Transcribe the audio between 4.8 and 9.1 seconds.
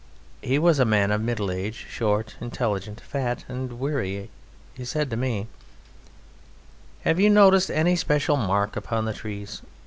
said to me: "Have you noticed any special mark upon